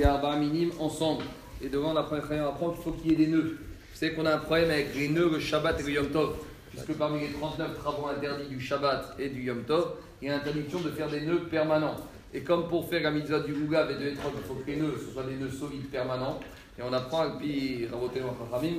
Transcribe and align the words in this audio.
les 0.00 0.06
Arba 0.06 0.38
ensemble. 0.78 1.24
Et 1.62 1.68
devant, 1.68 1.94
apprend, 1.94 2.16
on 2.16 2.48
apprend 2.48 2.70
qu'il 2.70 2.82
faut 2.82 2.92
qu'il 2.92 3.10
y 3.10 3.14
ait 3.14 3.26
des 3.26 3.26
nœuds. 3.26 3.58
Vous 3.92 3.98
savez 3.98 4.14
qu'on 4.14 4.24
a 4.24 4.34
un 4.34 4.38
problème 4.38 4.70
avec 4.70 4.94
les 4.94 5.08
nœuds, 5.08 5.30
le 5.30 5.40
Shabbat 5.40 5.78
et 5.80 5.82
le 5.82 5.90
Yom 5.90 6.06
Tov. 6.08 6.36
Puisque 6.70 6.94
parmi 6.94 7.20
les 7.20 7.32
39 7.32 7.78
travaux 7.78 8.06
interdits 8.06 8.48
du 8.48 8.60
Shabbat 8.60 9.16
et 9.18 9.28
du 9.28 9.42
Yom 9.42 9.62
Tov, 9.64 9.96
il 10.22 10.28
y 10.28 10.30
a 10.30 10.36
interdiction 10.36 10.80
de 10.80 10.88
faire 10.90 11.08
des 11.10 11.20
nœuds 11.20 11.42
permanents. 11.50 11.96
Et 12.32 12.40
comme 12.40 12.68
pour 12.68 12.88
faire 12.88 13.02
la 13.02 13.10
mitzvah 13.10 13.40
du 13.40 13.52
Lugav 13.52 13.90
et 13.90 13.94
de 13.94 14.04
l'étrogue, 14.04 14.32
il 14.36 14.46
faut 14.46 14.54
que 14.54 14.70
les 14.70 14.76
nœuds 14.76 14.94
ce 14.96 15.20
des 15.28 15.36
nœuds 15.36 15.50
solides 15.50 15.90
permanents. 15.90 16.40
Et 16.78 16.82
on 16.82 16.92
apprend, 16.92 17.26
puis 17.38 17.86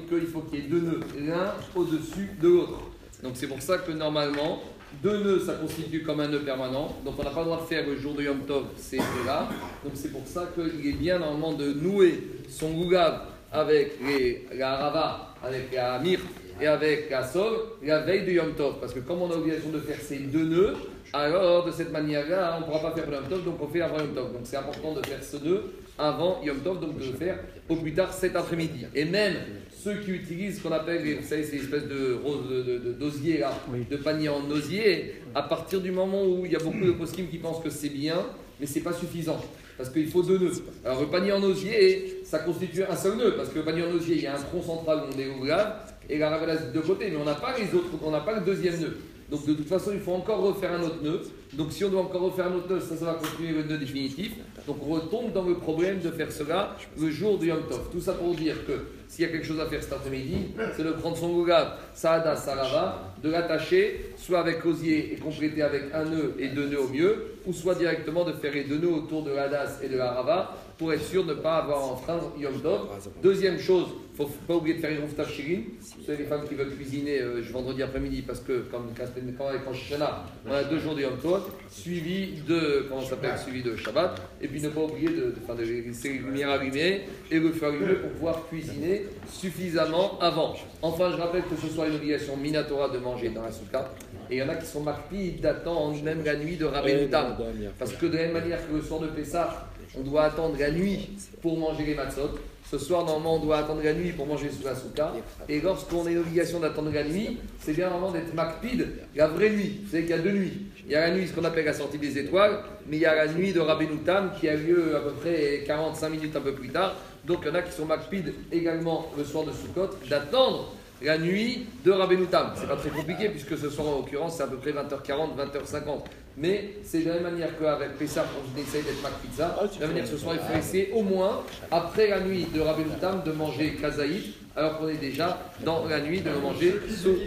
qu'il 0.07 0.27
faut 0.27 0.39
qu'il 0.41 0.59
y 0.59 0.65
ait 0.65 0.69
deux 0.69 0.79
nœuds, 0.79 1.01
l'un 1.19 1.53
au-dessus 1.75 2.29
de 2.41 2.47
l'autre. 2.47 2.79
Donc 3.21 3.33
c'est 3.35 3.47
pour 3.47 3.61
ça 3.61 3.77
que 3.77 3.91
normalement, 3.91 4.63
deux 5.01 5.23
nœuds, 5.23 5.39
ça 5.39 5.53
constitue 5.53 6.03
comme 6.03 6.19
un 6.19 6.27
nœud 6.27 6.41
permanent. 6.41 6.95
Donc 7.03 7.15
on 7.17 7.23
n'a 7.23 7.29
pas 7.31 7.39
le 7.39 7.45
droit 7.45 7.61
de 7.61 7.67
faire 7.67 7.85
le 7.87 7.97
jour 7.97 8.13
de 8.13 8.23
Yom 8.23 8.41
Tov 8.41 8.65
ces 8.75 8.97
nœuds-là. 8.97 9.49
Donc 9.83 9.93
c'est 9.95 10.11
pour 10.11 10.25
ça 10.25 10.49
qu'il 10.53 10.87
est 10.87 10.93
bien 10.93 11.19
normalement 11.19 11.53
de 11.53 11.73
nouer 11.73 12.23
son 12.49 12.79
Lugav 12.79 13.21
avec 13.51 13.93
les, 14.05 14.47
la 14.55 14.77
Rava, 14.77 15.35
avec 15.43 15.73
la 15.73 15.95
Amir 15.95 16.19
et 16.61 16.67
avec 16.67 17.09
la 17.09 17.25
Sol 17.25 17.53
la 17.83 17.99
veille 17.99 18.25
de 18.25 18.31
Yom 18.31 18.53
Tov. 18.53 18.75
Parce 18.79 18.93
que 18.93 18.99
comme 18.99 19.21
on 19.21 19.31
a 19.31 19.35
l'obligation 19.35 19.69
de 19.69 19.79
faire 19.79 19.99
ces 19.99 20.17
deux 20.17 20.45
nœuds, 20.45 20.75
alors 21.13 21.65
de 21.65 21.71
cette 21.71 21.91
manière-là, 21.91 22.55
on 22.57 22.61
ne 22.61 22.65
pourra 22.65 22.79
pas 22.79 22.95
faire 22.95 23.09
le 23.09 23.15
Yom 23.17 23.27
Tov, 23.27 23.43
donc 23.43 23.61
on 23.61 23.67
fait 23.67 23.81
avant 23.81 23.97
Yom 23.97 24.13
Tov. 24.13 24.33
Donc 24.33 24.41
c'est 24.43 24.57
important 24.57 24.93
de 24.93 25.05
faire 25.05 25.23
ce 25.23 25.37
nœud 25.37 25.63
avant 25.97 26.41
Yom 26.43 26.59
Tov, 26.59 26.79
donc 26.79 26.97
de 26.97 27.05
le 27.05 27.13
faire 27.13 27.39
au 27.69 27.75
plus 27.75 27.93
tard 27.93 28.13
cet 28.13 28.35
après-midi. 28.35 28.85
Et 28.95 29.05
même 29.05 29.35
ceux 29.83 29.95
qui 29.95 30.11
utilisent 30.11 30.57
ce 30.57 30.63
qu'on 30.63 30.73
appelle, 30.73 31.01
vous 31.19 31.27
savez, 31.27 31.43
ces 31.43 31.57
espèces 31.57 31.87
de 31.87 32.13
roses 32.23 32.47
de, 32.49 32.93
d'osier, 32.93 33.39
là, 33.39 33.51
de 33.89 33.97
panier 33.97 34.29
en 34.29 34.49
osier, 34.49 35.15
à 35.33 35.41
partir 35.43 35.81
du 35.81 35.91
moment 35.91 36.23
où 36.23 36.45
il 36.45 36.51
y 36.51 36.55
a 36.55 36.59
beaucoup 36.59 36.85
de 36.85 36.91
poskim 36.91 37.27
qui 37.27 37.37
pensent 37.37 37.63
que 37.63 37.69
c'est 37.69 37.89
bien, 37.89 38.17
mais 38.59 38.67
c'est 38.67 38.81
pas 38.81 38.93
suffisant. 38.93 39.41
Parce 39.77 39.89
qu'il 39.89 40.07
faut 40.07 40.21
deux 40.21 40.37
nœuds. 40.37 40.51
Alors 40.85 41.01
le 41.01 41.07
panier 41.07 41.31
en 41.31 41.41
osier, 41.41 42.21
ça 42.23 42.39
constitue 42.39 42.83
un 42.83 42.95
seul 42.95 43.17
nœud, 43.17 43.33
parce 43.35 43.49
que 43.49 43.57
le 43.57 43.65
panier 43.65 43.83
en 43.83 43.91
osier, 43.91 44.17
il 44.17 44.21
y 44.21 44.27
a 44.27 44.35
un 44.35 44.39
tronc 44.39 44.61
central 44.61 44.99
où 44.99 45.15
on 45.15 45.19
est 45.19 45.27
ouvert, 45.27 45.77
et 46.11 46.17
la 46.17 46.29
ravelasse 46.29 46.71
de 46.71 46.79
côté, 46.81 47.09
mais 47.09 47.17
on 47.17 47.23
n'a 47.23 47.35
pas 47.35 47.57
les 47.57 47.73
autres, 47.73 47.89
on 48.03 48.11
n'a 48.11 48.19
pas 48.19 48.33
le 48.37 48.45
deuxième 48.45 48.79
nœud. 48.79 48.97
Donc 49.31 49.45
de 49.45 49.53
toute 49.53 49.67
façon, 49.67 49.91
il 49.93 50.01
faut 50.01 50.11
encore 50.11 50.41
refaire 50.41 50.73
un 50.73 50.83
autre 50.83 51.01
nœud. 51.01 51.21
Donc 51.53 51.71
si 51.71 51.85
on 51.85 51.89
doit 51.89 52.01
encore 52.01 52.21
refaire 52.21 52.47
un 52.47 52.55
autre 52.55 52.69
nœud, 52.69 52.81
ça, 52.81 52.97
ça 52.97 53.05
va 53.05 53.13
continuer 53.13 53.53
le 53.53 53.63
nœud 53.63 53.77
définitif. 53.77 54.33
Donc 54.67 54.77
on 54.85 54.93
retombe 54.93 55.31
dans 55.31 55.43
le 55.43 55.55
problème 55.55 55.99
de 55.99 56.11
faire 56.11 56.29
cela 56.29 56.75
le 56.99 57.09
jour 57.09 57.37
du 57.37 57.47
Yom 57.47 57.61
Tov. 57.69 57.89
Tout 57.89 58.01
ça 58.01 58.11
pour 58.11 58.35
dire 58.35 58.65
que 58.67 58.73
s'il 59.07 59.25
y 59.25 59.27
a 59.27 59.31
quelque 59.31 59.45
chose 59.45 59.59
à 59.61 59.67
faire 59.67 59.81
cet 59.81 59.93
après-midi, 59.93 60.47
c'est 60.75 60.83
de 60.83 60.91
prendre 60.91 61.15
son 61.15 61.29
gougab, 61.29 61.69
Saada, 61.93 62.35
Sarava, 62.35 63.13
de 63.23 63.29
l'attacher, 63.29 64.13
soit 64.17 64.39
avec 64.39 64.65
osier 64.65 65.13
et 65.13 65.15
compléter 65.15 65.61
avec 65.61 65.83
un 65.93 66.05
nœud 66.05 66.33
et 66.37 66.49
deux 66.49 66.67
nœuds 66.67 66.81
au 66.81 66.89
mieux, 66.89 67.27
ou 67.45 67.53
soit 67.53 67.75
directement 67.75 68.25
de 68.25 68.33
faire 68.33 68.53
les 68.53 68.65
deux 68.65 68.77
nœuds 68.77 68.91
autour 68.91 69.23
de 69.23 69.31
l'Adas 69.31 69.79
et 69.81 69.87
de 69.87 69.97
la 69.97 70.11
Rava 70.11 70.57
pour 70.77 70.91
être 70.91 71.03
sûr 71.03 71.23
de 71.23 71.33
ne 71.33 71.39
pas 71.39 71.57
avoir 71.57 71.91
enfreint 71.91 72.19
Yom 72.37 72.61
Tov. 72.61 72.87
Deuxième 73.21 73.59
chose, 73.59 73.87
il 74.17 74.23
ne 74.23 74.27
faut 74.27 74.33
pas 74.47 74.55
oublier 74.55 74.75
de 74.75 74.81
faire 74.81 74.91
les 74.91 74.97
rouftav 74.97 75.29
shirin. 75.29 75.61
Vous 76.01 76.07
savez, 76.07 76.23
les 76.23 76.29
femmes 76.29 76.47
qui 76.49 76.55
veulent 76.55 76.73
cuisiner 76.73 77.19
euh, 77.19 77.43
vendredi 77.51 77.83
après-midi, 77.83 78.23
parce 78.23 78.39
que 78.39 78.61
comme 78.71 78.87
quand 78.97 79.73
Shana, 79.73 80.25
on 80.47 80.51
a 80.51 80.63
deux 80.63 80.79
jours 80.79 80.95
de 80.95 81.01
Yom 81.01 81.15
Tov, 81.21 81.43
suivi 81.69 82.41
de, 82.47 82.87
comment 82.89 83.01
s'appelle, 83.01 83.37
suivi 83.37 83.61
de 83.61 83.75
Shabbat, 83.75 84.19
et 84.41 84.47
puis 84.47 84.59
ne 84.61 84.69
pas 84.69 84.81
oublier 84.81 85.09
de, 85.09 85.25
de, 85.25 85.35
faire 85.45 85.53
de 85.53 85.61
laisser 85.61 86.13
les 86.13 86.17
lumières 86.17 86.49
allumées 86.49 87.01
et 87.29 87.37
le 87.37 87.51
feu 87.51 87.67
allumé 87.67 87.93
pour 87.93 88.09
pouvoir 88.13 88.47
cuisiner 88.47 89.05
suffisamment 89.31 90.17
avant. 90.19 90.55
Enfin, 90.81 91.11
je 91.11 91.17
rappelle 91.17 91.43
que 91.43 91.55
ce 91.55 91.67
soit 91.67 91.87
une 91.87 91.95
obligation 91.97 92.35
minatora 92.35 92.89
de 92.89 92.97
manger 92.97 93.29
dans 93.29 93.43
la 93.43 93.51
soukha. 93.51 93.93
Et 94.31 94.37
il 94.37 94.39
y 94.39 94.41
en 94.41 94.49
a 94.49 94.55
qui 94.55 94.65
sont 94.65 94.81
marqués 94.81 95.35
d'attendre 95.39 96.01
même 96.01 96.25
la 96.25 96.35
nuit 96.35 96.57
de 96.57 96.65
Rabbeinu 96.65 97.09
Tam. 97.11 97.37
Parce 97.77 97.93
que 97.93 98.07
de 98.07 98.17
la 98.17 98.23
même 98.23 98.33
manière 98.33 98.67
que 98.67 98.73
le 98.73 98.81
soir 98.81 99.01
de 99.01 99.07
Pessah, 99.07 99.69
on 99.95 100.01
doit 100.01 100.23
attendre 100.23 100.55
la 100.57 100.71
nuit 100.71 101.09
pour 101.43 101.59
manger 101.59 101.85
les 101.85 101.93
matzot. 101.93 102.39
Ce 102.71 102.77
soir, 102.77 103.03
normalement, 103.03 103.35
on 103.35 103.39
doit 103.39 103.57
attendre 103.57 103.81
la 103.83 103.93
nuit 103.93 104.13
pour 104.13 104.25
manger 104.25 104.49
sous 104.49 104.63
la 104.63 104.73
souka. 104.73 105.11
Et 105.49 105.59
lorsqu'on 105.59 106.05
a 106.05 106.09
l'obligation 106.09 106.61
d'attendre 106.61 106.89
la 106.93 107.03
nuit, 107.03 107.37
c'est 107.59 107.73
bien 107.73 107.89
vraiment 107.89 108.11
d'être 108.11 108.33
makpid, 108.33 108.87
la 109.13 109.27
vraie 109.27 109.49
nuit. 109.49 109.81
Vous 109.83 109.91
savez 109.91 110.03
qu'il 110.03 110.11
y 110.11 110.17
a 110.17 110.21
deux 110.21 110.31
nuits. 110.31 110.53
Il 110.85 110.91
y 110.93 110.95
a 110.95 111.09
la 111.09 111.13
nuit, 111.13 111.27
ce 111.27 111.33
qu'on 111.33 111.43
appelle 111.43 111.65
la 111.65 111.73
sortie 111.73 111.97
des 111.97 112.17
étoiles, 112.17 112.63
mais 112.87 112.95
il 112.95 113.01
y 113.01 113.05
a 113.05 113.13
la 113.13 113.27
nuit 113.27 113.51
de 113.51 113.59
Rabbeinu 113.59 113.97
Tam 114.05 114.31
qui 114.39 114.47
a 114.47 114.55
lieu 114.55 114.95
à 114.95 115.01
peu 115.01 115.11
près 115.11 115.65
45 115.67 116.09
minutes 116.11 116.33
un 116.33 116.39
peu 116.39 116.53
plus 116.53 116.69
tard. 116.69 116.95
Donc 117.25 117.39
il 117.41 117.49
y 117.49 117.51
en 117.51 117.55
a 117.55 117.61
qui 117.61 117.73
sont 117.73 117.85
makpid 117.85 118.33
également 118.53 119.11
le 119.17 119.25
soir 119.25 119.43
de 119.43 119.51
Sukkot, 119.51 119.89
d'attendre 120.09 120.73
la 121.01 121.17
nuit 121.17 121.65
de 121.83 121.91
Rabbeinu 121.91 122.27
Tam. 122.27 122.51
C'est 122.55 122.67
pas 122.67 122.75
très 122.75 122.89
compliqué 122.89 123.29
puisque 123.29 123.57
ce 123.57 123.69
soir 123.69 123.87
en 123.87 123.97
l'occurrence 123.97 124.37
c'est 124.37 124.43
à 124.43 124.47
peu 124.47 124.57
près 124.57 124.71
20h40, 124.71 125.35
20h50. 125.37 126.01
Mais 126.37 126.75
c'est 126.83 126.99
de 126.99 127.09
la 127.09 127.15
même 127.15 127.33
manière 127.33 127.49
qu'avec 127.59 127.97
Pessah, 127.97 128.23
on 128.23 128.59
essaye 128.59 128.83
d'être 128.83 129.01
Pizza, 129.21 129.55
de 129.61 129.81
la 129.81 129.87
même 129.87 129.89
manière 129.89 130.03
que 130.05 130.11
ce 130.11 130.17
soir 130.17 130.35
il 130.35 130.39
faut 130.39 130.57
essayer 130.57 130.91
au 130.93 131.01
moins, 131.01 131.41
après 131.69 132.07
la 132.07 132.21
nuit 132.21 132.47
de 132.53 132.61
Rabbeinu 132.61 132.91
Tam, 133.01 133.21
de 133.25 133.31
manger 133.31 133.75
Kazaït, 133.81 134.33
alors 134.55 134.77
qu'on 134.77 134.87
est 134.87 134.97
déjà 134.97 135.37
dans 135.63 135.85
la 135.87 135.99
nuit 135.99 136.21
de 136.21 136.29
manger 136.31 136.75
sous. 136.89 137.17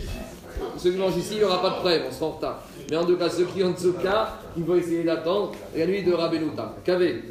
Ceux 0.79 0.93
qui 0.93 0.99
mangent 0.99 1.17
ici, 1.17 1.33
il 1.33 1.39
n'y 1.39 1.45
aura 1.45 1.61
pas 1.61 1.71
de 1.71 1.75
preuve, 1.81 2.03
on 2.09 2.13
sera 2.13 2.27
en 2.27 2.31
retard. 2.31 2.63
Mais 2.89 2.97
en 2.97 3.05
tout 3.05 3.17
cas, 3.17 3.29
ceux 3.29 3.45
qui 3.45 3.63
ont 3.65 3.73
de 3.73 3.79
ce 3.79 3.89
cas, 3.89 4.39
il 4.57 4.65
faut 4.65 4.77
essayer 4.77 5.03
d'attendre 5.03 5.53
la 5.77 5.87
nuit 5.87 6.03
de 6.03 6.13
Rabbeinu 6.13 6.51
Tam. 6.55 6.71
Qu'avez 6.84 7.25